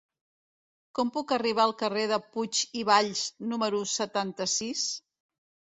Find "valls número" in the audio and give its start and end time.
2.91-3.87